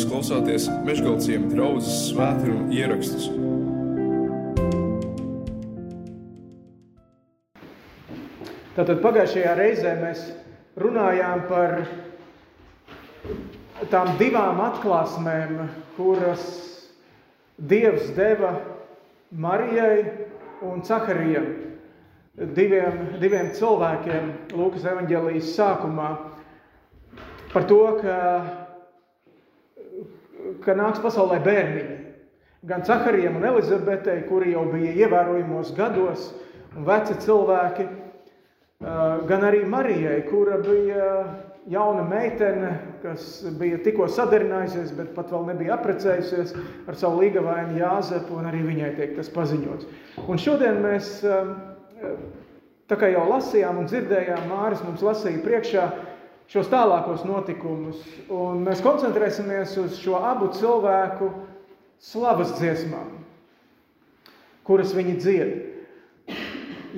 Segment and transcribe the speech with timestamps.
[0.00, 3.26] Jūs klausāties Meškāļu draugas svētkrājuma ierakstus.
[8.78, 10.22] Tātad pagājušajā reizē mēs
[10.80, 11.74] runājām par
[13.92, 15.68] tām divām atklāsmēm,
[15.98, 16.48] kuras
[17.60, 18.54] Dievs deva
[19.36, 20.00] Marijai
[20.64, 21.52] un Caharijam,
[22.56, 26.08] diviem, diviem cilvēkiem Lūkas evanģēlijas sākumā,
[27.52, 28.16] par to, ka
[30.64, 31.98] ka nāks pasaulē bērniņi.
[32.68, 36.26] Gan Caharijam un Elizabetei, kuri jau bija ievērojamos gados
[36.76, 37.86] un veci cilvēki,
[39.28, 41.06] gan arī Marijai, kura bija
[41.70, 42.70] jauna meitene,
[43.02, 46.54] kas bija tikko sadarinājusies, bet pat vēl nebija aprecējusies
[46.88, 49.88] ar savu līgavainu Jāzepu, un arī viņai tiek tas paziņots.
[50.26, 51.18] Un šodien mēs,
[52.90, 55.88] tā kā jau lasījām un dzirdējām, Māris mums lasīja priekšā,
[56.50, 58.00] šos tālākos notikumus.
[58.32, 61.30] Un mēs koncentrēsimies uz šo abu cilvēku
[62.02, 63.18] slavas dziesmām,
[64.66, 65.58] kuras viņi dzied.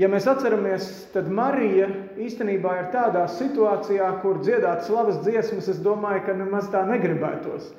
[0.00, 6.22] Ja mēs atceramies, tad Marija īstenībā ir tādā situācijā, kur dziedāt slavas dziesmas, es domāju,
[6.24, 7.74] ka nemaz tā negribētos.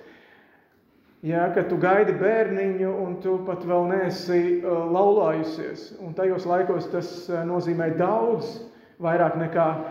[1.26, 5.94] Ja, ka tu gaidi bērniņu, un tu pat vēl neesi uh, laulājusies.
[6.04, 8.60] Un tajos laikos tas uh, nozīmē daudz,
[9.02, 9.88] vairāk nekā uh,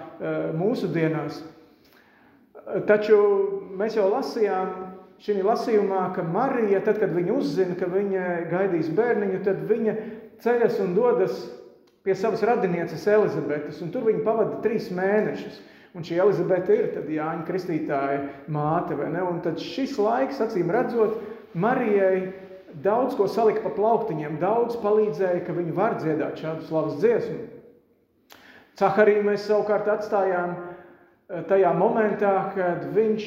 [0.60, 1.40] mūsu dienās.
[2.86, 3.16] Taču
[3.78, 4.70] mēs jau lasījām
[5.22, 9.96] šī lasījumā, ka Marija, tad, kad viņa uzzina, ka viņa gaidīs bērniņu, tad viņa
[10.42, 11.42] ceļas un dodas
[12.02, 15.60] pie savas radinieces Elizabetes, un tur viņa pavada trīs mēnešus.
[15.92, 18.96] Un šī Elizabete ir Jāņa Kristītāja māte?
[18.96, 21.18] Un tad šis laiks, acīm redzot,
[21.52, 22.32] Marijai
[22.80, 27.42] daudz ko salika pa plauktiņiem, daudz palīdzēja, ka viņa var dziedāt šādu slavas dziesmu.
[28.80, 30.54] Cahariju mēs savukārt atstājām
[31.48, 33.26] tajā momentā, kad viņš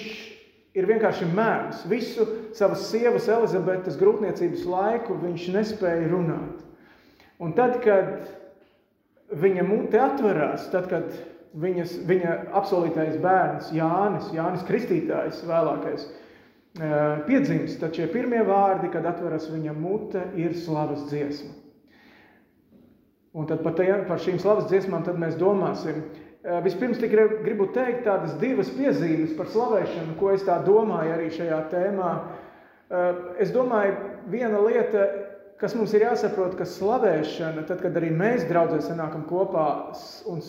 [0.76, 1.86] ir vienkārši mēms.
[1.90, 2.26] Visu
[2.56, 6.62] savas sievas Elizabetes grūtniecības laiku viņš nespēja runāt.
[7.42, 8.28] Un tad, kad
[9.36, 11.10] viņa mute atverās, tad, kad
[11.60, 16.06] viņas, viņa apsolītais bērns Jānis, Jānis Kristītājs vēlākais,
[17.28, 21.54] piedzimst, tad šie pirmie vārdi, kad atveras viņa mute, ir slavas dziesma.
[23.36, 26.25] Un tad par, tajā, par šīm slavas dziesmām mēs domāsim, Eh,
[26.66, 31.62] vispirms tikai gribu teikt tādas divas piezīmes par slavēšanu, ko es tā domāju arī šajā
[31.72, 32.12] tēmā.
[32.86, 33.96] Eh, es domāju,
[34.30, 35.08] viena lieta,
[35.58, 39.68] kas mums ir jāsaprot, ka slavēšana, tad, kad arī mēs draudzē sanākam kopā
[40.30, 40.44] un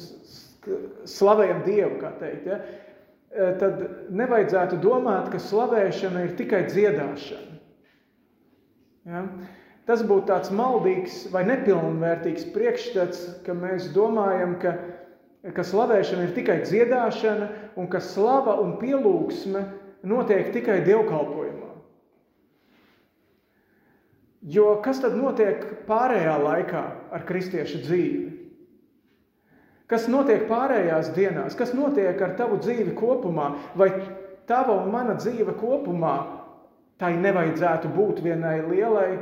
[1.09, 2.61] slavējam Dievu, kā teikt, ja,
[3.33, 3.81] eh, tad
[4.13, 7.57] nevajadzētu domāt, ka slavēšana ir tikai dziedāšana.
[9.07, 9.23] Ja?
[9.87, 14.75] Tas būtu tāds maldīgs vai nepilnvērtīgs priekšstats, ka mēs domājam, ka
[15.55, 17.49] ka slavēšana ir tikai dziedāšana
[17.79, 19.63] un ka slava un pielūgsme
[20.07, 21.71] notiek tikai dievkalpojumā.
[24.47, 26.83] Jo kas tad notiek pārējā laikā
[27.15, 28.27] ar kristiešu dzīvi?
[29.91, 31.55] Kas notiek pārējās dienās?
[31.59, 33.53] Kas notiek ar tavu dzīvi kopumā?
[33.79, 33.91] Vai
[34.51, 36.17] tava un mana dzīve kopumā
[36.99, 39.19] tai nevajadzētu būt vienai lielai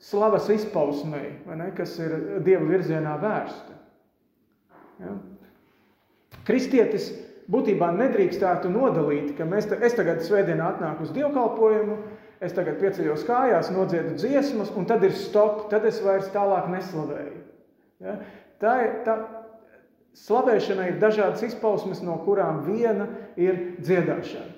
[0.00, 1.40] slavas izpausmei,
[1.76, 3.76] kas ir Dieva virzienā vērsta?
[5.00, 5.16] Ja?
[6.46, 7.10] Kristietis
[7.50, 11.98] būtībā nedrīkstētu nodalīt, ka mēs, es tagad svētdienā atnāku uz dievkalpojumu,
[12.42, 17.42] es tagad pieceļos kājās, nodziedu dziesmas, un tad ir stop, tad es vairs tālāk neslavēju.
[18.04, 18.18] Ja?
[18.60, 18.74] Tā,
[19.06, 19.16] tā,
[20.26, 23.08] slavēšana ir dažādas izpausmes, no kurām viena
[23.40, 24.54] ir dziedāšana.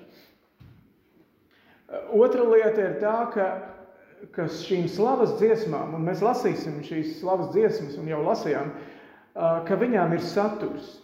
[2.13, 3.47] Otra lieta ir tā, ka,
[4.35, 8.73] ka šīm slavas dziesmām, un mēs lasīsim šīs slavas dziesmas, un jau lasījām,
[9.65, 10.99] ka viņām ir saturs.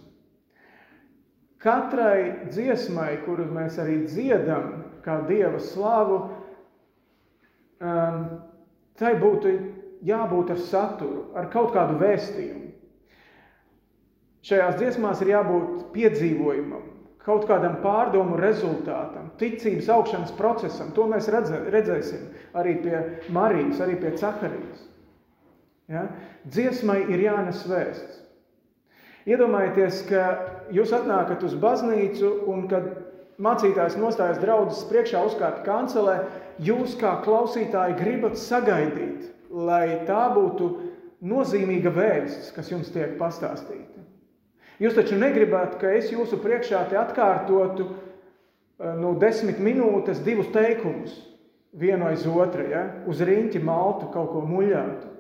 [1.64, 6.20] Katrai dziesmai, kuru mēs arī dziedam, kā dieva slavu,
[7.80, 8.20] um,
[9.00, 9.54] tai būtu
[10.06, 12.74] jābūt ar saturu, ar kaut kādu vēstījumu.
[14.46, 16.84] Šajās dziesmās ir jābūt piedzīvojumam,
[17.26, 20.92] kaut kādam pārdomu rezultātam, ticības augšanas procesam.
[20.94, 23.00] To mēs redzē, redzēsim arī pie
[23.34, 24.84] Marijas, arī pie Cakarijas.
[25.90, 26.06] Ja?
[26.46, 28.22] Dziesmai ir jānes vēsts.
[29.26, 30.24] Iedomājieties, ka
[30.74, 32.92] jūs atnākat uz baznīcu un kad
[33.42, 36.20] mācītājs nostājas draudzes priekšā uzkāpt kancelē,
[36.62, 40.70] jūs kā klausītāji gribat sagaidīt, lai tā būtu
[41.26, 44.04] nozīmīga vēsts, kas jums tiek pastāstīta.
[44.80, 51.16] Jūs taču negribat, ka es jūsu priekšā te atkārtotu eh, nu, desmit minūtes divus teikumus,
[51.76, 52.84] vienu aiz otru, ja?
[53.08, 55.12] uz riņķi maltu kaut ko muļātu.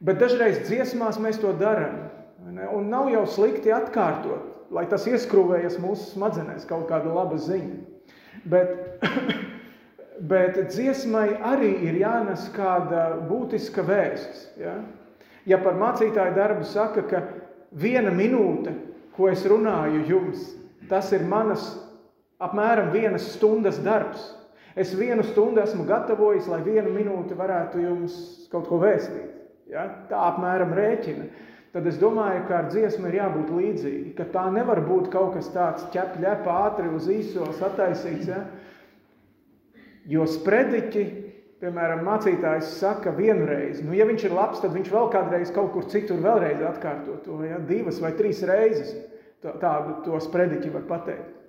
[0.00, 2.09] Bet dažreiz dziesmās mēs to darām.
[2.48, 7.80] Un nav jau slikti atkārtot, lai tas ieskrūvējas mūsu smadzenēs, kaut kāda laba ziņa.
[8.48, 8.76] Bet
[10.20, 14.48] bet dziesmai arī ir jānes kāda būtiska vēsts.
[14.60, 14.76] Ja,
[15.48, 17.22] ja par mācītāju darbu saka, ka
[17.72, 18.74] viena minūte,
[19.16, 20.50] ko es runāju jums,
[20.90, 21.72] tas ir manas
[22.40, 24.30] apmēram vienas stundas darbs.
[24.78, 28.14] Es vienu stundu esmu gatavojis, lai vienu minūti varētu jums
[28.52, 29.32] kaut ko vēstīt.
[29.72, 29.88] Ja?
[30.10, 31.26] Tā apmēram rēķina.
[31.70, 34.12] Tad es domāju, ka ar dziesmu ir jābūt līdzīgi.
[34.18, 38.30] Ka tā nevar būt kaut kas tāds ķep, ķep, ātri uz īso sataisīts.
[38.32, 38.40] Ja?
[40.10, 41.04] Jo sprediķi,
[41.62, 43.84] piemēram, mācītājs saka vienu reizi.
[43.86, 47.38] Nu, ja viņš ir labs, tad viņš vēl kādreiz kaut kur citur vēlreiz atkārto to.
[47.46, 47.62] Ja?
[47.70, 48.96] Divas vai trīs reizes
[49.40, 51.39] tādu to sprediķi var pateikt.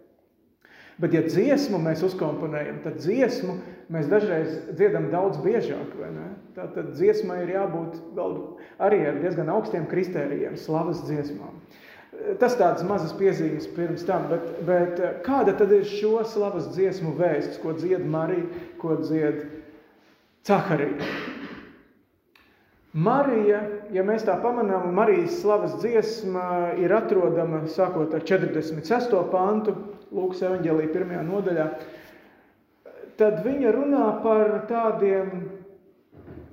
[1.01, 3.55] Bet, ja dziesmu mēs uzkomponējam, tad dziesmu
[3.93, 5.95] mēs dažreiz dziedam daudz biežāk.
[6.53, 7.97] Tad dziesmai ir jābūt
[8.81, 11.57] arī ar diezgan augstiem kritērijiem, slavas dziesmām.
[12.37, 17.57] Tas tāds mazas piezīmes pirms tam, bet, bet kāda tad ir šo slavas dziesmu vēsts,
[17.63, 19.45] ko dzied Marija, ko dzied
[20.45, 21.07] Caharija?
[22.91, 23.61] Marija,
[23.95, 29.15] ja mēs tā pamanām, Marijas slavas dziesma ir atrodama sākot ar 46.
[29.31, 29.77] pantu,
[30.11, 31.65] Lūkas evanģēlī pirmajā nodaļā,
[33.19, 35.45] tad viņa runā par tādiem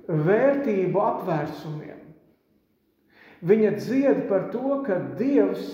[0.07, 1.97] vērtību apvērsumiem.
[3.49, 5.67] Viņa dzied par to, ka Dievs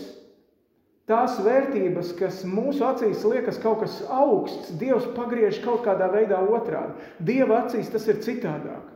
[1.10, 6.98] tās vērtības, kas mūsu acīs liekas kaut kas augsts, Dievs pagriež kaut kādā veidā otrādi.
[7.22, 8.92] Dieva acīs tas ir citādāk.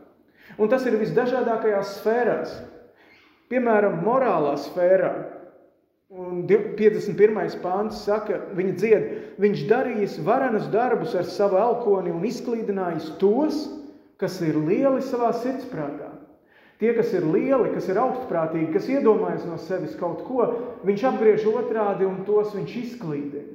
[0.58, 2.54] Un tas ir visdažādākajās sfērās.
[3.50, 5.12] Piemēram, morālā sfērā.
[6.10, 7.60] Un 51.
[7.62, 9.04] pāns saka, viņa dzied,
[9.38, 13.60] viņš darījis varenus darbus ar savu elkoni un izklīdinājis tos,
[14.18, 16.10] kas ir lieli savā sirdsprātā.
[16.82, 20.48] Tie, kas ir lieli, kas ir augstprātīgi, kas iedomājas no sevis kaut ko,
[20.88, 23.46] viņš apgriež otrādi un tos viņš izklīdina.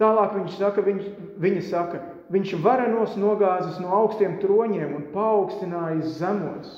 [0.00, 1.08] Tālāk viņš saka, viņš,
[1.44, 1.98] viņa saka,
[2.32, 6.70] viņš varenos nogāzis no augstiem troņiem un paaugstinājis zemos.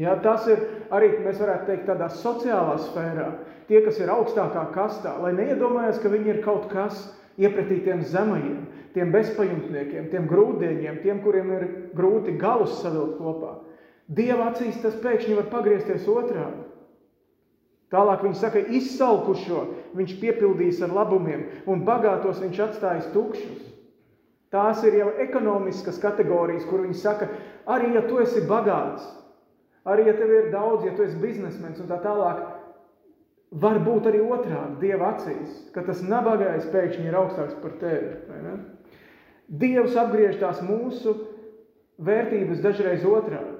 [0.00, 0.62] Ja, tas ir
[0.94, 3.26] arī, mēs varētu teikt, tādā sociālā sfērā.
[3.68, 7.10] Tie, kas ir augstākā kastā, lai neiedomājas, ka viņi ir kaut kas
[7.40, 8.64] iepratī tiem zemajiem,
[8.96, 13.58] tiem bezpajumtniekiem, tiem grūdieņiem, tiem, kuriem ir grūti galus savilkt kopā.
[14.12, 16.64] Dieva acīs tas pēkšņi var pagriezties otrādi.
[17.92, 19.66] Tālāk viņš saka, izsalkušo
[19.96, 23.68] viņš piepildīs ar labumiem, un bagātos viņš atstājis tukšus.
[24.52, 27.28] Tās ir jau ekonomiskas kategorijas, kur viņi saka,
[27.68, 29.04] arī ja tu esi bagāts,
[29.82, 32.42] Arī, ja tev ir daudz, ja tu esi biznesmenis un tā tālāk,
[33.62, 38.54] var būt arī otrādi Dieva acīs, ka tas nabagais pēkšņi ir augstāks par tevi.
[39.48, 41.16] Dievs apgriež tās mūsu
[42.00, 43.58] vērtības dažreiz otrādi.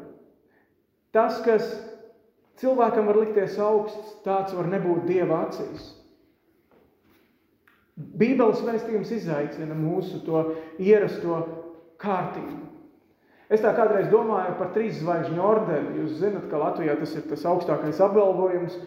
[1.12, 1.66] Tas, kas
[2.62, 5.90] cilvēkam var likties augsts, tāds var nebūt Dieva acīs.
[7.98, 10.46] Bībeles vēstījums izaicina mūsu to
[10.80, 11.42] ierasto
[12.00, 12.71] kārtību.
[13.52, 15.98] Es tā kādreiz domāju par trīs zvaigžņu ordeni.
[16.00, 18.78] Jūs zinat, ka Latvijā tas ir tas augstākais apbalvojums.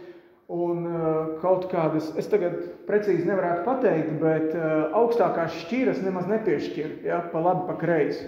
[0.55, 1.05] Un uh,
[1.41, 7.41] kaut kādas, es tagad precīzi nevarētu pateikt, bet uh, augstākās šķiras nemaz nepiešķir, ja, pa
[7.41, 8.27] labi, pa kreisi.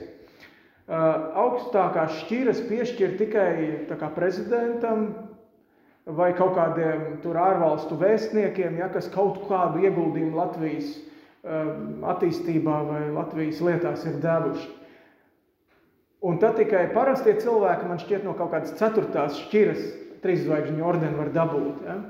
[0.88, 3.52] Uh, augstākās šķiras piešķir tikai
[3.92, 5.12] kā, prezidentam
[6.18, 10.96] vai kaut kādiem tur ārvalstu vēstniekiem, ja, kas kaut kādu ieguldījumu Latvijas
[11.48, 14.72] attīstībā vai Latvijas lietās ir devuši.
[16.28, 19.84] Un tad tikai parastie cilvēki, man šķiet, no kaut kādas ceturtās šķiras
[20.24, 21.84] trīszvaigžņu ordeni var dabūt.
[21.88, 22.02] Ja?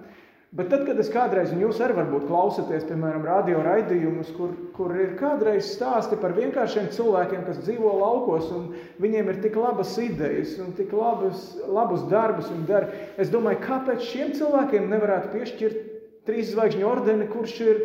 [0.57, 4.93] Bet tad, kad es kādreiz, un jūs arī varbūt klausaties, piemēram, radio raidījumus, kur, kur
[4.95, 8.71] ir kādreiz stāsti par vienkāršiem cilvēkiem, kas dzīvo laukos, un
[9.03, 14.07] viņiem ir tik labas idejas un tik labas, labus darbus viņi dara, es domāju, kāpēc
[14.07, 15.85] šiem cilvēkiem nevarētu piešķirt
[16.31, 17.83] trīs zvaigžņu ordeni, kurš ir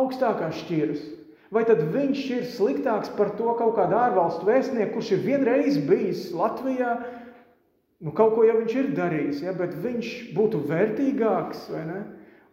[0.00, 1.04] augstākās šķiras?
[1.50, 6.28] Vai tad viņš ir sliktāks par to kaut kādu ārvalstu vēstnieku, kurš ir vienreiz bijis
[6.36, 6.94] Latvijā?
[8.00, 11.66] Nu, kaut ko jau viņš ir darījis, ja, bet viņš būtu vērtīgāks.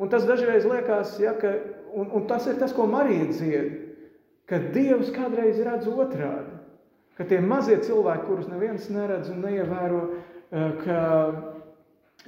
[0.02, 1.54] Un tas dažreiz liekas, ja, ka,
[1.94, 3.70] un, un tas ir tas, ko Marija dzied,
[4.50, 6.58] ka Dievs kādreiz redz otrādi.
[7.18, 10.02] Ka tie mazie cilvēki, kurus neviens neredz un neievēro,
[10.52, 11.00] eh, ka,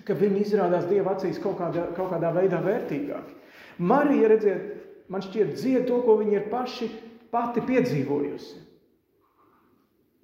[0.05, 3.35] ka viņi izrādās Dieva acīs kaut kādā, kaut kādā veidā vērtīgāki.
[3.79, 4.78] Marija, redziet,
[5.09, 6.89] man šķiet, dzied to, ko viņi ir paši
[7.33, 8.59] pati piedzīvojusi.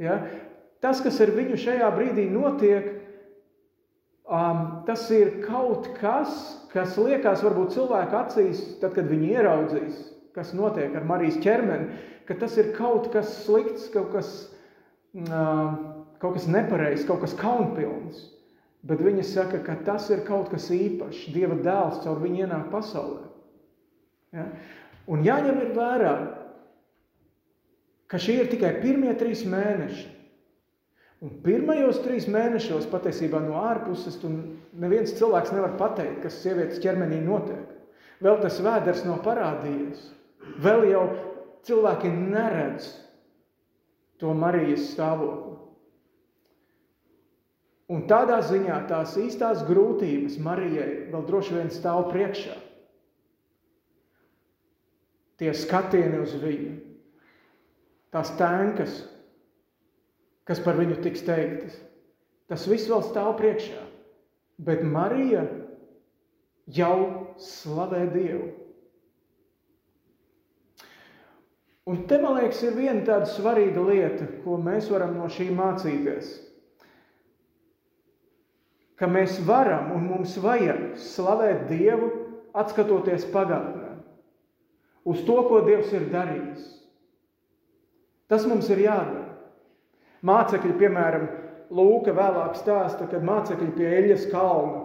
[0.02, 0.20] Ja?
[0.84, 2.92] Tas, kas ar viņu šajā brīdī notiek,
[4.28, 6.36] um, tas ir kaut kas,
[6.74, 10.02] kas liekas varbūt cilvēku acīs, tad, kad viņi ieraudzīs,
[10.36, 11.90] kas notiek ar Marijas ķermeni,
[12.28, 14.32] ka tas ir kaut kas slikts, kaut kas,
[15.18, 15.78] um,
[16.22, 18.32] kaut kas nepareizs, kaut kas kaunpilns.
[18.86, 21.32] Bet viņa saka, ka tas ir kaut kas īpašs.
[21.34, 23.24] Dieva dēls caur viņu ienāk pasaulē.
[24.36, 24.50] Ja?
[25.12, 26.16] Un jāņem vērā,
[28.12, 30.12] ka šie ir tikai pirmie trīs mēneši.
[31.26, 34.20] Un pirmajos trīs mēnešos patiesībā no ārpuses
[34.76, 37.72] neviens cilvēks nevar pateikt, kas sievietes ķermenī notiek.
[38.24, 40.04] Vēl tas vēders nav parādījies.
[40.62, 41.06] Vēl jau
[41.66, 42.92] cilvēki neredz
[44.22, 45.56] to Marijas stāvokli.
[47.96, 52.56] Un tādā ziņā tās īstās grūtības Marijai vēl droši vien stāv priekšā.
[55.40, 56.76] Tie skatieni uz viņu,
[58.16, 59.02] tās tēnkas,
[60.48, 61.76] kas par viņu tiks teiktas,
[62.48, 63.82] tas viss vēl stāv priekšā.
[64.64, 65.44] Bet Marija
[66.72, 68.54] jau slavē Dievu.
[71.86, 76.32] Un te, man liekas, ir viena tāda svarīga lieta, ko mēs varam no šī mācīties.
[78.98, 82.10] Ka mēs varam un mums vajag slavēt Dievu,
[82.58, 83.85] atskatoties pagātnē,
[85.06, 86.68] uz to, ko Dievs ir darījis.
[88.32, 89.30] Tas mums ir jādara.
[90.26, 91.28] Mācekļi, piemēram,
[91.76, 94.84] Lūka vēlāk stāsta, kad mācekļi pie Eļas kalna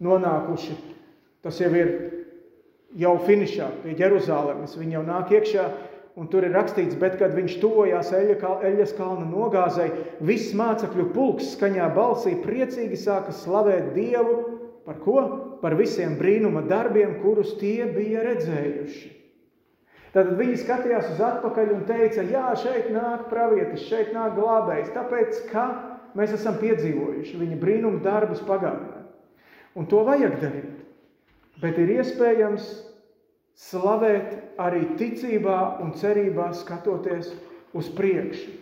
[0.00, 0.76] nonākuši.
[1.44, 1.90] Tas jau ir
[3.00, 4.76] jau finišā pie Jeruzalemes.
[4.80, 5.66] Viņi jau nāk iekšā,
[6.20, 9.90] un tur ir rakstīts, bet kad viņš tuvojās Eļas kalna nogāzei,
[10.24, 14.40] viss mācekļu pulks skaņā balsī priecīgi sāka slavēt Dievu
[14.88, 15.20] par ko?
[15.60, 19.10] Par visiem brīnuma darbiem, kurus tie bija redzējuši.
[20.14, 25.42] Tad viņi skatījās uz atpakaļ un teica, jā, šeit nāk pravietis, šeit nāk glābējs, tāpēc,
[25.52, 25.66] ka
[26.18, 29.04] mēs esam piedzīvojuši viņa brīnuma darbus pagātnē.
[29.78, 30.80] Un to vajag darīt.
[31.62, 32.66] Bet ir iespējams
[33.60, 37.30] slavēt arī ticībā un cerībā skatoties
[37.76, 38.56] uz priekšu.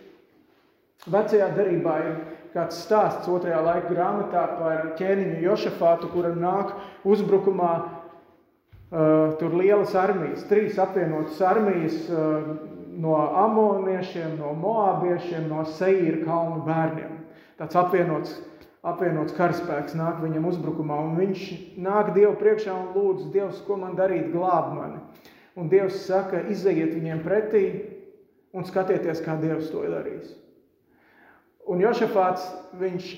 [1.09, 2.17] Vecajā darbā ir
[2.53, 6.75] kāds stāsts otrajā laika grāmatā par ķēniņu Jošafātu, kura nāk
[7.05, 7.73] uzbrukumā.
[8.89, 12.47] Uh, tur lielas armijas, trīs apvienotas armijas uh,
[12.97, 17.19] no amoniešiem, no moābiešiem, no seīra kalnu bērniem.
[17.59, 18.33] Tāds apvienots
[18.87, 21.45] apvienots karaspēks nāk viņam uzbrukumā, un viņš
[21.83, 25.01] nāk Dievu priekšā un lūdz, Dievs, ko man darīt, glāb mani.
[25.59, 27.63] Un Dievs saka, izejiet viņiem pretī
[28.55, 30.31] un skatieties, kā Dievs to ir darījis.
[31.69, 32.47] Un Jošafāts,
[32.79, 33.09] viņš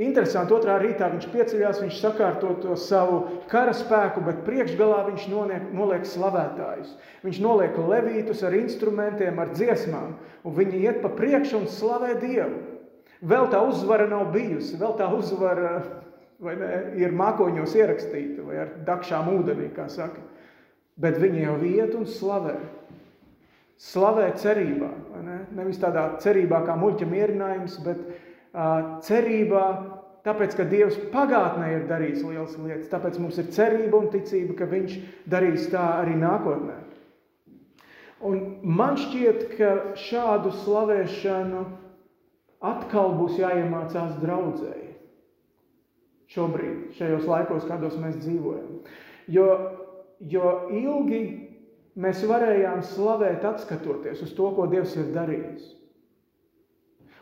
[0.00, 3.20] interesanti, otrā rītā viņš pieceļās, viņš sakārto to savu
[3.52, 6.96] karaspēku, bet priekšgalā viņš noliek, noliek slavētājus.
[7.26, 12.58] Viņš noliek levītus ar instrumentiem, ar dziesmām, un viņi iet pa priekšu un slavē Dievu.
[13.20, 15.74] Vēl tā uzvara nav bijusi, vēl tā uzvara
[16.40, 20.22] ne, ir mākoņos ierakstīta vai ar dakšām ūdenī, kā saka.
[21.00, 22.56] Bet viņi jau iet un slavē.
[23.80, 24.90] Slavē cerībā.
[25.24, 25.38] Ne?
[25.56, 29.64] Nevis tādā cerībā kā muļķa mierinājums, bet uh, cerībā,
[30.26, 32.90] tāpēc, ka Dievs pagātnē ir darījis lielas lietas.
[32.92, 34.98] Tāpēc mums ir cerība un ticība, ka Viņš
[35.32, 36.76] darīs tā arī nākotnē.
[38.28, 41.64] Un man šķiet, ka šādu slavēšanu
[42.60, 44.90] atkal būs jāiemācās draudzēji.
[46.30, 48.82] Šobrīd, šajos laikos, kādos mēs dzīvojam.
[49.32, 49.46] Jo,
[50.20, 51.22] jo ilgi
[51.98, 55.76] mēs varējām slavēt, atskatoties uz to, ko Dievs ir darījis.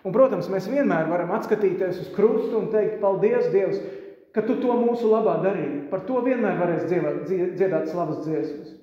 [0.04, 3.80] Un, protams, mēs vienmēr varam atskatīties uz krustu un teikt, paldies, Dievs,
[4.34, 5.87] ka tu to mūsu labā darīji.
[5.90, 7.25] Par to vienmēr varēs dziedāt,
[7.58, 8.75] dziedāt slavas dziesmas.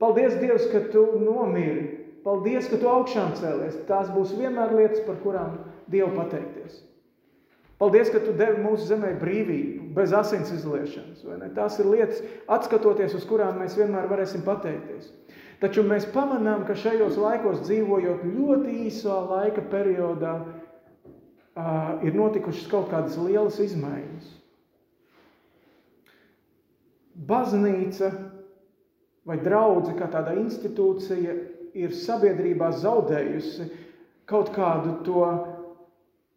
[0.00, 3.76] Paldies, Dievs, ka tu nomiri Paldies, ka tu augšām cēlies.
[3.86, 5.60] Tās būs vienmēr lietas, par kurām
[5.92, 6.80] Dievu pateikties.
[7.76, 11.24] Paldies, ka tu devi mūsu zemē brīvību, bez asins izliešanas.
[11.56, 15.10] Tās ir lietas, atskatoties uz kurām mēs vienmēr varēsim pateikties.
[15.60, 22.88] Taču mēs pamanām, ka šajos laikos dzīvojot ļoti īsā laika periodā, uh, ir notikušas kaut
[22.92, 24.32] kādas lielas izmaiņas.
[27.28, 28.10] Baznīca
[29.26, 31.36] vai draudzene kā tāda institūcija
[31.76, 33.68] ir sabiedrībā zaudējusi
[34.28, 35.24] kaut kādu to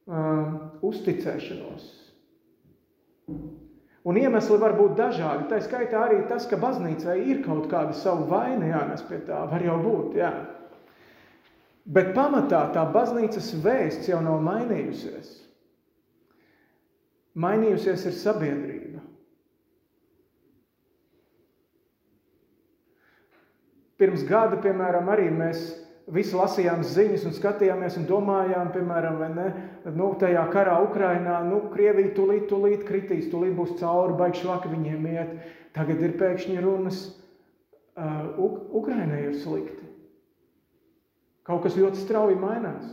[0.08, 1.88] um, uzticēšanos.
[4.10, 5.50] Un iemesli var būt dažādi.
[5.52, 9.66] Tā skaitā arī tas, ka baznīcai ir kaut kāda savu vaina jānes pie tā, var
[9.66, 10.16] jau būt.
[10.18, 10.32] Jā.
[11.90, 15.36] Bet pamatā tā baznīcas vēsts jau nav mainījusies.
[17.40, 19.04] Mainījusies ir sabiedrība.
[24.00, 25.74] Pirms gada, piemēram, arī mēs
[26.14, 29.48] visi lasījām ziņas un skatījāmies un domājām, piemēram, ne,
[29.96, 35.08] nu, tajā karā Ukrainā, nu, Krievija tulīt, tulīt kritīs, tulīt būs cauri, baigš vaki viņiem
[35.14, 35.36] iet.
[35.78, 37.04] Tagad ir pēkšņi runas,
[38.00, 38.40] uh,
[38.82, 39.86] Ukrainai ir slikti.
[41.46, 42.90] Kaut kas ļoti strauji mainās.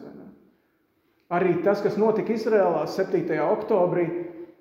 [1.26, 3.26] Arī tas, kas notika Izrēlā 7.
[3.50, 4.06] oktobrī,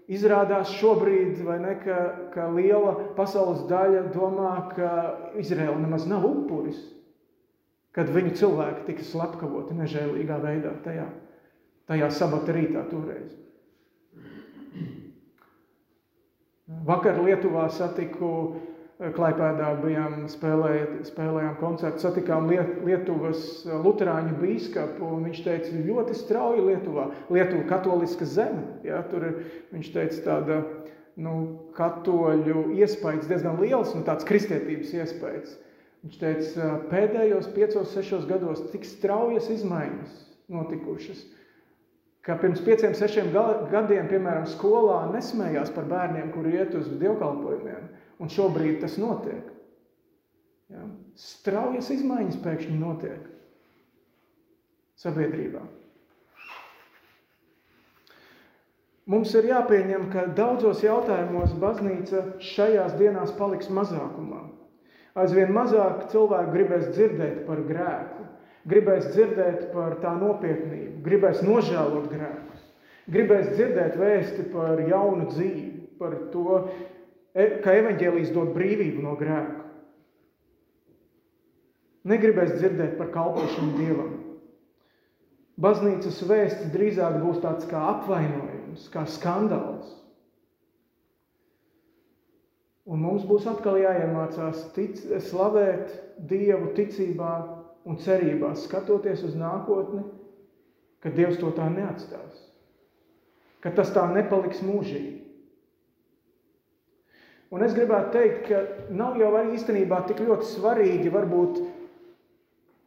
[0.05, 1.99] Izrādās šobrīd, ne, ka,
[2.33, 4.89] ka liela pasaules daļa domā, ka
[5.41, 6.77] Izraela nemaz nav upuris,
[7.95, 11.07] kad viņu cilvēki tika slepkavoti nežēlīgā veidā tajā,
[11.89, 13.33] tajā sabata rītā toreiz.
[16.85, 18.31] Vakar Lietuvā satiku
[18.95, 27.09] Klaipēdā bijām spēlēja, spēlējām koncertu, satikām Lietuvas luterāņu bīskapu, un viņš teica, ļoti strauji Lietuvā,
[27.27, 29.27] Lietuva katoliska zeme, ja, tur
[29.75, 30.61] viņš teica tāda,
[31.19, 31.35] nu,
[31.75, 35.59] katoļu iespējas diezgan liels, nu, tāds kristietības iespējas.
[36.05, 40.19] Viņš teica, pēdējos piecos, sešos gados tik straujas izmaiņas
[40.53, 41.23] notikušas,
[42.25, 43.31] ka pirms pieciem, sešiem
[43.71, 47.87] gadiem, piemēram, skolā nesmējās par bērniem, kuri iet uz dievkalpojumiem,
[48.21, 49.49] un šobrīd tas notiek.
[50.69, 50.85] Ja?
[51.17, 53.25] Straujas izmaiņas pēkšņi notiek
[55.01, 55.63] sabiedrībā.
[59.09, 64.41] Mums ir jāpieņem, ka daudzos jautājumos baznīca šajās dienās paliks mazākumā.
[65.15, 68.25] Aizvien mazāk cilvēku gribēs dzirdēt par grēku,
[68.67, 72.65] gribēs dzirdēt par tā nopietnību, gribēs nožēlot grēkus,
[73.07, 75.69] gribēs dzirdēt vēsti par jaunu dzīvi,
[76.01, 76.59] par to,
[77.31, 79.63] e, ka evaņģēlijas dod brīvību no grēka.
[82.05, 84.11] Negribēs dzirdēt par kalpošanu Dievam.
[85.63, 89.87] Baznīcas vēsts drīzāk būs tāds kā apvainojums, kā skandāls.
[92.85, 95.93] Un mums būs atkal jāiemācās tic, slavēt
[96.29, 97.31] Dievu ticībā
[97.89, 100.03] un cerībā, skatoties uz nākotni,
[101.01, 102.43] ka Dievs to tā neatstās,
[103.61, 105.15] ka tas tā nepaliks mūžīgi.
[107.53, 111.59] Un es gribētu teikt, ka nav jau arī īstenībā tik ļoti svarīgi varbūt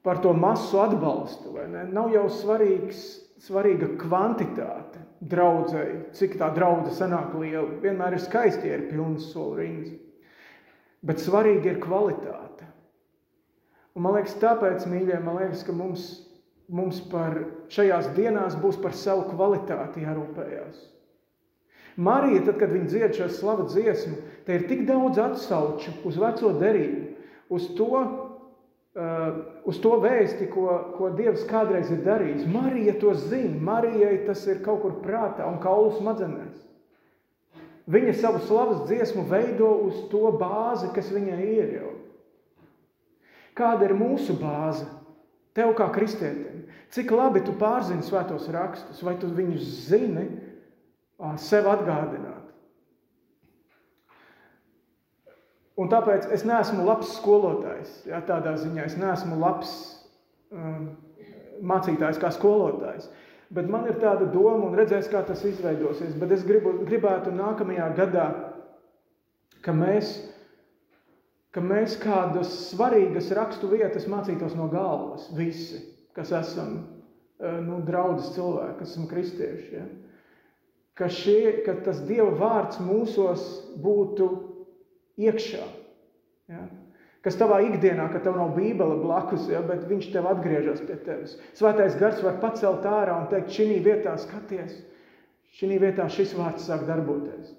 [0.06, 1.54] par to masu atbalstu?
[1.90, 3.04] Nav jau svarīgs,
[3.42, 7.66] svarīga kvantitāte draudzēji, cik tā draudze sanāk liela.
[7.82, 9.96] Vienmēr ir skaisti, ir pilnas soli rindas.
[11.06, 12.66] Bet svarīgi ir kvalitāte.
[13.98, 16.07] Un man liekas, tāpēc, mīļie, man liekas, ka mums,
[16.70, 17.40] mums par
[17.74, 20.85] šajās dienās būs par savu kvalitāti jārūpējās.
[21.98, 26.52] Marija, tad, kad viņa dzied šo slavu dziesmu, te ir tik daudz atsauču uz veco
[26.61, 27.09] derību,
[27.50, 28.02] uz to,
[29.68, 32.46] uz to vēsti, ko, ko Dievs kādreiz ir darījis.
[32.50, 33.54] Marija to zina.
[33.70, 36.64] Marijai tas ir kaut kur prātā un kaulu smadzenēs.
[37.88, 41.92] Viņa savu slavas dziesmu veido uz to bāzi, kas viņai ir jau.
[43.56, 44.84] Kāda ir mūsu bāze?
[45.56, 46.66] Tev kā kristietim.
[46.92, 50.26] Cik labi tu pārzini svētos rakstus, vai tu viņus zini
[51.40, 52.47] sev atgādināt?
[55.78, 58.00] Un tāpēc es neesmu labs skolotājs.
[58.08, 59.70] Ja, tādā ziņā es neesmu labs
[60.50, 60.88] um,
[61.62, 63.06] mācītājs kā skolotājs.
[63.54, 66.16] Bet man ir tāda doma, un redzēs, kā tas izveidosies.
[66.18, 68.26] Bet es gribu, gribētu nākamajā gadā,
[69.64, 70.10] ka mēs,
[71.54, 75.30] ka mēs kādas svarīgas rakstu vietas mācītos no galvas.
[75.38, 75.80] Visi,
[76.18, 79.72] kas esam uh, nu, draudzes cilvēki, kas esam kristieši.
[79.78, 79.86] Ja?
[80.98, 83.46] Ka, šie, ka tas Dieva vārds mūsos
[83.78, 84.47] būtu
[85.18, 85.64] iekšā.
[86.52, 86.66] Ja?
[87.26, 91.35] Kas tavā ikdienā, ka tev nav bībele blakus, ja, bet viņš tev atgriežas pie tevis.
[91.59, 94.78] Svētais gars var pacelt ārā un teikt, šī vietā skaties,
[95.59, 97.57] šī vietā šis vārds sāk darboties.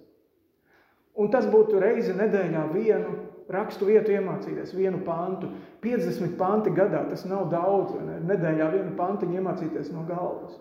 [1.19, 3.17] Un tas būtu reizi nedēļā vienu
[3.51, 5.51] rakstu vietu iemācīties, vienu pantu.
[5.83, 8.19] 50 panti gadā, tas nav daudz, ne?
[8.29, 10.55] nedēļā vienu pantiņu iemācīties no galvas.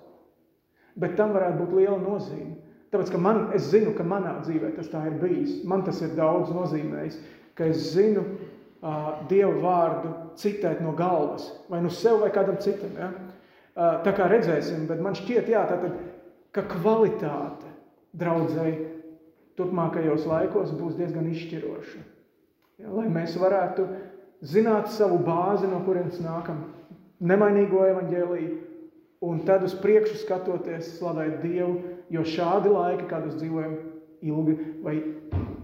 [0.99, 2.57] Bet tam varētu būt liela nozīme.
[2.89, 5.59] Tāpēc, ka man, es zinu, ka manā dzīvē tas tā ir bijis.
[5.69, 7.19] Man tas ir daudz nozīmējis,
[7.59, 12.95] ka es zinu uh, Dievu vārdu citēt no galvas, vai nu sev, vai kādam citam.
[12.97, 13.11] Ja?
[13.13, 15.99] Uh, tā kā redzēsim, bet man šķiet, jā, tātad,
[16.57, 17.69] ka kvalitāte
[18.17, 18.79] draudzēji
[19.59, 22.01] turpmākajos laikos būs diezgan izšķiroša.
[22.81, 22.89] Ja?
[22.95, 23.85] Lai mēs varētu
[24.49, 26.65] zināt savu bāzi, no kurienes nākam,
[27.21, 28.57] nemainīgo evaņģēlīju,
[29.29, 33.79] un tad uz priekšu skatoties, slavēt Dievu, jo šādi laiki, kādos dzīvojam,
[34.25, 34.57] ilgi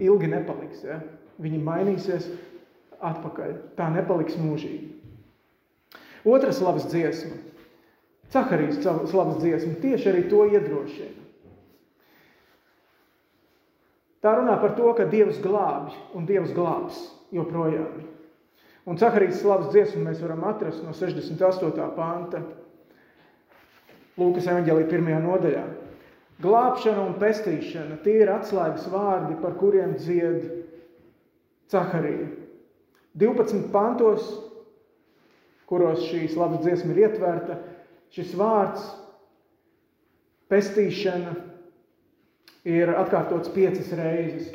[0.03, 0.85] ilgi nepaliks.
[0.87, 1.01] Ja?
[1.43, 2.29] Viņi mainīsies
[3.05, 3.57] atpakaļ.
[3.79, 4.93] Tā nepaliks mūžīgi.
[6.25, 7.37] Otra slavas dziesma.
[8.33, 11.21] Cakarijas slavas dziesma tieši arī to iedrošina.
[14.25, 16.97] Tā runā par to, ka Dievs glābj un Dievs glābs
[17.35, 18.07] joprojām.
[18.89, 21.91] Un Cakarijas slavas dziesmu mēs varam atrast no 68.
[21.97, 22.41] panta
[24.15, 25.63] Lūkas evanģēlī pirmajā nodaļā.
[26.43, 30.49] Glābšana un pestīšana tie ir atslēgas vārdi, par kuriem dzied
[31.71, 32.27] Cakarija.
[33.15, 34.27] 12 pantos,
[35.71, 37.61] kuros šī slavas dziesma ir ietverta,
[38.15, 38.89] šis vārds
[40.51, 41.37] pestīšana
[42.67, 44.51] ir atkārtots piecas reizes.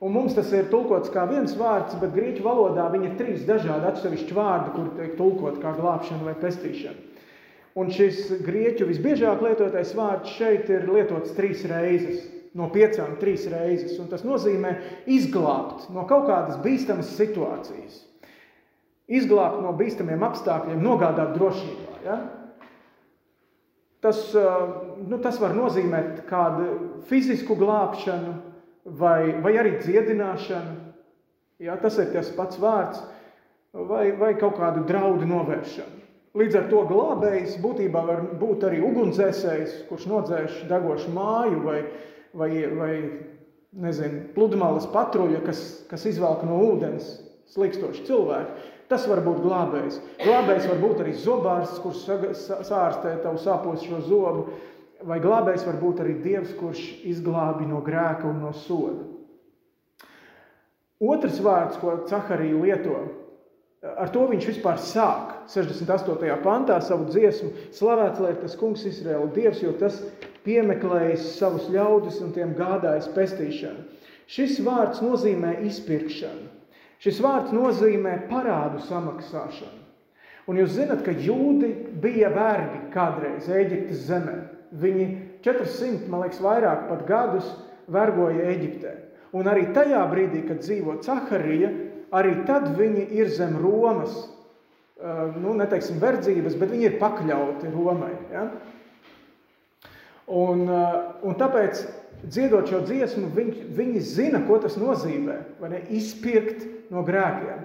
[0.00, 3.86] Un mums tas ir tulkots kā viens vārds, bet grieķu valodā viņi ir trīs dažādi
[3.90, 7.09] atsevišķi vārdi, kur tiek tulkot kā glābšana vai pestīšana.
[7.78, 12.24] Un šis grieķu visbiežāk lietotais vārds šeit ir lietots trīs reizes,
[12.58, 13.94] no piecām trīs reizes.
[14.02, 14.74] Un tas nozīmē
[15.06, 18.02] izglābt no kaut kādas bīstamas situācijas.
[19.10, 22.02] Izglābt no bīstamiem apstākļiem, nogādāt drošībā.
[22.06, 22.18] Ja?
[24.00, 26.68] Tas, nu, tas var nozīmēt kādu
[27.10, 28.34] fizisku glābšanu,
[28.98, 30.76] vai, vai arī dziedināšana.
[31.60, 33.02] Jā, tas ir tas pats vārds,
[33.76, 36.00] vai, vai kaut kādu draudu novēršanu.
[36.38, 41.80] Līdz ar to glābējs būtībā var būt arī ugunsdzēsējs, kurš nodzēš degošu māju, vai,
[42.38, 42.92] vai, vai
[43.82, 47.16] nezinu, pludmales patruļa, kas, kas izvelk no ūdens
[47.50, 48.68] slīkstošu cilvēku.
[48.90, 50.00] Tas var būt glābējs.
[50.22, 52.06] Glābējs var būt arī zobārsts, kurš
[52.66, 54.48] sārstē tavu sāpošo zobu
[55.06, 59.06] vai glābējs var būt arī Dievs, kurš izglābi no grēka un no soda.
[61.00, 62.98] Otrs vārds, ko Caharija lieto,
[63.80, 66.36] ar to viņš vispār sāk 68.
[66.44, 67.50] pantā savu dziesmu.
[67.76, 70.02] Slavēts lai ir tas kungs Izraēla Dievs, jo tas
[70.44, 73.86] piemeklējis savus ļaudis un tiem gādājis pestīšanu.
[74.30, 76.48] Šis vārds nozīmē izpirkšanu.
[77.00, 79.78] Šis vārds nozīmē parādu samaksāšanu.
[80.50, 81.70] Un jūs zināt, ka jūdi
[82.02, 84.36] bija vergi kādreiz Eģiptes zemē.
[84.80, 85.06] Viņi
[85.44, 87.48] 400, man liekas, vairāk pat gadus
[87.90, 88.92] vergoja Eģiptē.
[89.36, 91.70] Un arī tajā brīdī, kad dzīvo Caharija,
[92.16, 94.16] arī tad viņi ir zem Romas,
[95.40, 98.12] nu, neteiksim, verdzības, bet viņi ir pakļauti Romai.
[98.32, 98.48] Ja?
[100.30, 101.80] Un, un tāpēc,
[102.26, 105.38] dziedot šo dziesmu, viņi, viņi zina, ko tas nozīmē.
[105.72, 107.64] Ne, izpirkt no grēkiem,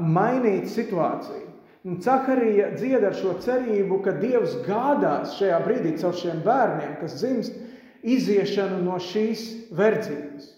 [0.00, 1.52] mainīt situāciju.
[1.86, 7.14] Un Cakarija dzied ar šo cerību, ka Dievs gādās šajā brīdī caur šiem bērniem, kas
[7.20, 7.60] dzimst,
[8.02, 9.44] iziešanu no šīs
[9.76, 10.55] verdzības.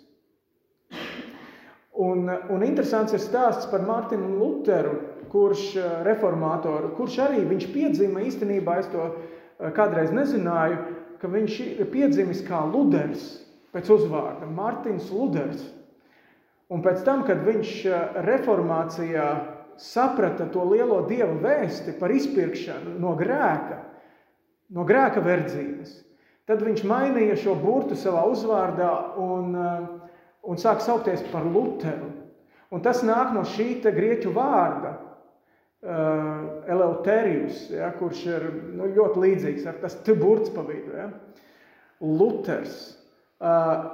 [1.99, 4.93] Un, un interesants ir stāsts par Mārtiņu Lutheru,
[5.33, 10.79] kurš eh, reformātoru, kurš arī viņš piedzima īstenībā, es to eh, kādreiz nezināju,
[11.19, 13.27] ka viņš ir piedzimis kā Luders
[13.75, 15.67] pēc uzvārda, Mārtiņš Luders.
[16.71, 19.29] Un pēc tam, kad viņš eh, reformācijā
[19.83, 23.83] saprata to lielo dievu vēsti par izpirkšanu no grēka,
[24.71, 25.99] no grēka verdzības,
[26.47, 28.91] tad viņš mainīja šo burtu savā uzvārdā
[29.23, 30.08] un, uh,
[30.43, 32.11] un sāk saukties par Luteru.
[32.71, 34.93] Un tas nāk no šī grieķu vārda,
[35.83, 38.45] uh, Eleuterijus, ja, kurš ir
[38.77, 40.93] nu, ļoti līdzīgs ar tas burts pa vidu.
[40.93, 41.09] Ja.
[42.05, 42.99] Luters,
[43.41, 43.89] uh,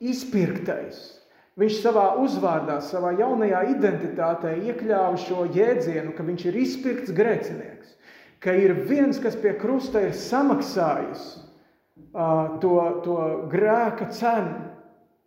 [0.00, 1.16] izpirktais,
[1.56, 7.94] Viņš savā uzvārdā, savā jaunajā identitātē iekļāva šo jēdzienu, ka viņš ir izpirkts grēcinieks,
[8.44, 11.22] ka ir viens, kas pie krusta ir samaksājis
[12.12, 12.74] uh, to,
[13.06, 13.16] to
[13.48, 14.66] grēka cenu,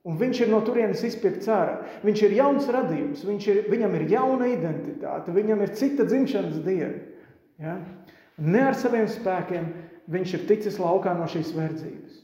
[0.07, 1.79] un viņš ir no turienes izpirkts ārā.
[2.05, 6.95] Viņš ir jauns radījums, ir, viņam ir jauna identitāte, viņam ir cita dzimšanas diena.
[7.59, 7.77] Ja?
[8.39, 9.67] Ne ar saviem spēkiem
[10.09, 12.21] viņš ir ticis laukā no šīs verdzības.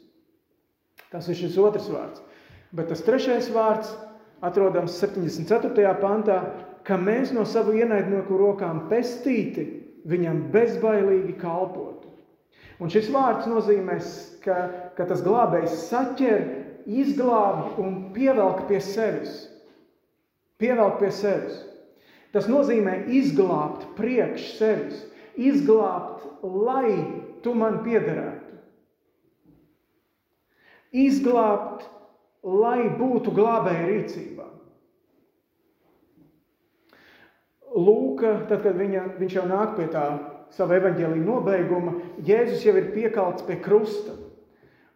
[1.12, 2.24] Tas ir šis otrs vārds.
[2.76, 3.92] Bet tas trešais vārds
[4.44, 5.92] atrodams 74.
[6.02, 6.40] pantā,
[6.86, 9.66] ka mēs no savu ienaidnieku rokām pestīti
[10.06, 12.12] viņam bezbailīgi kalpotu.
[12.84, 13.96] Un šis vārds nozīmē,
[14.44, 14.58] ka,
[14.98, 16.44] ka tas glābējs saķer,
[16.86, 19.46] izglābj un pievelk pie sevis.
[20.62, 21.60] Pievelk pie sevis.
[22.36, 25.02] Tas nozīmē izglābt priekš sevis,
[25.40, 26.96] izglābt, lai
[27.44, 28.42] tu man piederētu.
[30.96, 31.86] Izglābt
[32.46, 34.46] lai būtu glābēja rīcībā.
[37.76, 40.06] Lūka, tad, kad viņa, viņš jau nāk pie tā
[40.56, 44.14] sava evaņģēlīja nobeiguma, Jēzus jau ir piekalts pie krusta.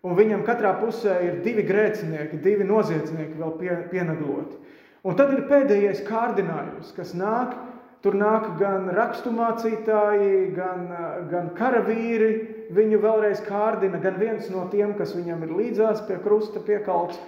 [0.08, 4.56] Un viņam katrā pusē ir divi grēcinieki, divi noziedznieki vēl pie, pienegloti.
[5.04, 7.58] Un tad ir pēdējais kārdinājums, kas nāk.
[8.00, 10.86] Tur nāk gan raksturmācītāji, gan,
[11.28, 12.30] gan karavīri,
[12.72, 17.20] viņu vēlreiz kārdina, gan viens no tiem, kas viņam ir līdzās pie krusta piekalts.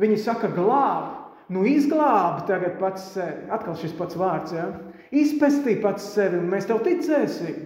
[0.00, 1.10] Viņi saka, glāb,
[1.52, 3.44] nu izglābi tagad pats sevi.
[3.52, 4.70] Atkal šis pats vārds, ja?
[5.12, 7.60] izpestī pats sevi un mēs tev ticēsim.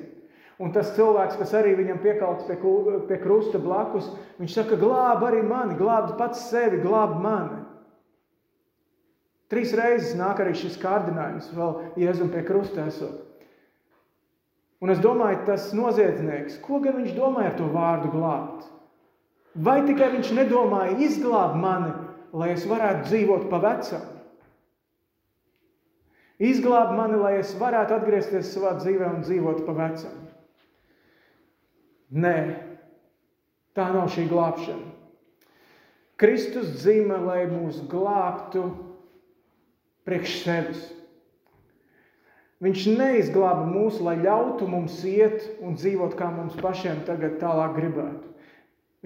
[0.59, 2.57] Un tas cilvēks, kas arī viņam piekalts pie,
[3.07, 4.09] pie krusta blakus,
[4.40, 7.61] viņš saka, glāb arī mani, glāb pats sevi, glāb mani.
[9.49, 13.23] Trīs reizes nāk arī šis kārdinājums, vēl Jēzum pie krusta esot.
[14.83, 18.66] Un es domāju, tas noziedznieks, ko gan viņš domāja ar to vārdu glābt?
[19.59, 21.94] Vai tikai viņš nedomāja izglābt mani,
[22.35, 24.05] lai es varētu dzīvot pa vecam.
[26.38, 30.28] Izglāb mani, lai es varētu atgriezties savā dzīvē un dzīvot pa vecam.
[32.09, 32.37] Nē,
[33.77, 34.94] tā nav šī glābšana.
[36.18, 38.64] Kristus dzīve, lai mūs glābtu
[40.09, 40.87] priekš sevis.
[42.64, 48.33] Viņš neizglāba mūs, lai ļautu mums iet un dzīvot, kā mums pašiem tagad tālāk gribētu.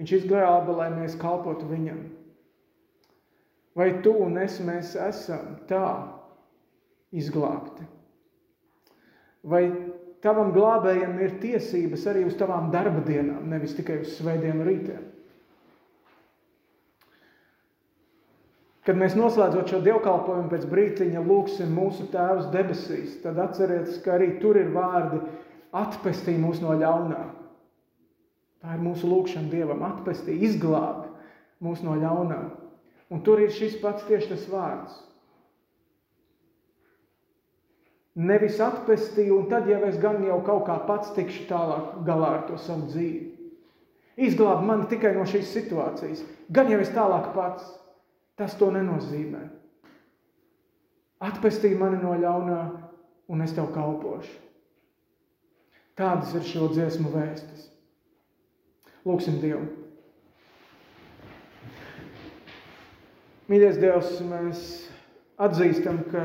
[0.01, 1.99] Viņš izglāba, lai mēs kalpotu viņam.
[3.77, 5.85] Vai tu un es mēs esam tā
[7.13, 7.85] izglābti?
[9.45, 9.67] Vai
[10.23, 15.03] tavam glābējam ir tiesības arī uz tavām darba dienām, nevis tikai uz svētdienu rītiem?
[18.83, 24.33] Kad mēs noslēdzot šo dievkalpojumu pēc brītiņa lūgsim mūsu Tēvs debesīs, tad atcerieties, ka arī
[24.41, 25.21] tur ir vārdi
[25.79, 27.21] atpestī mūs no ļaunā.
[28.63, 31.07] Tā ir mūsu lūgšana Dievam, atpestī, izglābi
[31.63, 32.41] mūs no ļaunā.
[33.11, 34.99] Un tur ir šis pats tieši tas vārds.
[38.13, 42.43] Nevis atpestī, un tad jau es gan jau kaut kā pats tikšu tālāk galā ar
[42.49, 43.31] to savu dzīvi.
[44.21, 46.21] Izglābi mani tikai no šīs situācijas,
[46.53, 47.65] gan jau es tālāk pats.
[48.37, 49.43] Tas to nenozīmē.
[51.21, 52.61] Atpestī mani no ļaunā,
[53.29, 54.33] un es tev kalpošu.
[55.97, 57.67] Tādas ir šo dziesmu vēstis.
[59.05, 59.67] Lūksim Dievu.
[63.51, 64.63] Mīļais Dievs, mēs
[65.43, 66.23] atzīstam, ka,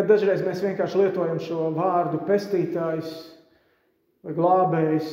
[0.00, 3.10] ka dažreiz mēs vienkārši lietojam šo vārdu pestītājs
[4.24, 5.10] vai glābējs,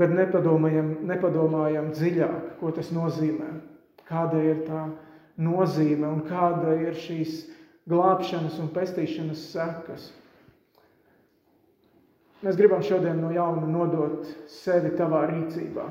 [0.00, 3.50] bet nepadomājam, nepadomājam dziļāk, ko tas nozīmē,
[4.08, 4.86] kāda ir tā
[5.40, 7.42] nozīme un kāda ir šīs
[7.90, 10.08] glābšanas un pestīšanas sekas.
[12.40, 15.90] Mēs gribam šodien no jauna nodot sevi tavā rīcībā.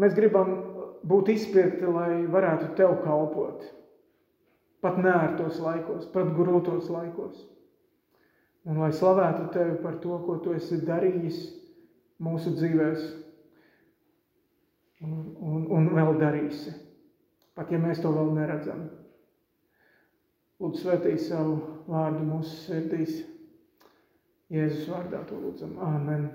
[0.00, 0.71] Mēs gribam
[1.08, 3.64] būt izpirkti, lai varētu tev kalpot.
[4.82, 7.36] Pat nērtos laikos, pat grūtos laikos.
[8.66, 11.38] Un lai slavētu tevi par to, ko tu esi darījis
[12.22, 13.04] mūsu dzīvēs,
[15.02, 16.74] un, un, un vēl darīsi,
[17.58, 18.84] pat ja mēs to vēl neredzam.
[20.62, 21.56] Lūdzu, svētī savu
[21.90, 23.16] vārdu mūsu sirdīs.
[24.52, 25.72] Jēzus vārdā to lūdzam.
[25.82, 26.28] Āmen.